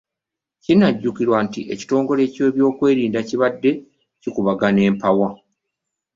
[0.63, 3.71] Kinajjukirwa nti ebitongole by'ebyokwerinda bibadde
[4.21, 5.29] bikubagana empawa